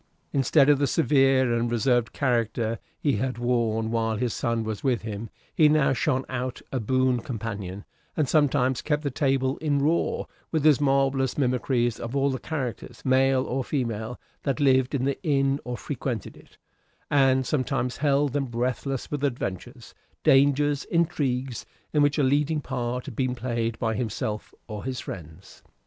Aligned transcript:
Instead 0.33 0.67
of 0.67 0.79
the 0.79 0.87
severe 0.87 1.53
and 1.53 1.69
reserved 1.69 2.11
character 2.11 2.79
he 2.99 3.17
had 3.17 3.37
worn 3.37 3.91
while 3.91 4.15
his 4.15 4.33
son 4.33 4.63
was 4.63 4.83
with 4.83 5.03
him, 5.03 5.29
he 5.53 5.69
now 5.69 5.93
shone 5.93 6.25
out 6.27 6.59
a 6.71 6.79
boon 6.79 7.19
companion, 7.19 7.85
and 8.17 8.27
sometimes 8.27 8.81
kept 8.81 9.03
the 9.03 9.11
table 9.11 9.57
in 9.57 9.79
a 9.79 9.83
roar 9.83 10.25
with 10.51 10.63
his 10.65 10.81
marvellous 10.81 11.37
mimicries 11.37 11.99
of 11.99 12.15
all 12.15 12.31
the 12.31 12.39
characters, 12.39 13.03
male 13.05 13.43
or 13.43 13.63
female, 13.63 14.19
that 14.41 14.59
lived 14.59 14.95
in 14.95 15.05
the 15.05 15.21
inn 15.21 15.59
or 15.65 15.77
frequented 15.77 16.35
it, 16.35 16.57
and 17.11 17.45
sometimes 17.45 17.97
held 17.97 18.33
them 18.33 18.45
breathless 18.45 19.11
with 19.11 19.23
adventures, 19.23 19.93
dangers, 20.23 20.83
intrigues, 20.85 21.63
in 21.93 22.01
which 22.01 22.17
a 22.17 22.23
leading 22.23 22.59
part 22.59 23.05
had 23.05 23.15
been 23.15 23.35
played 23.35 23.77
by 23.77 23.93
himself 23.93 24.51
or 24.67 24.83
his 24.83 24.99
friends. 24.99 25.61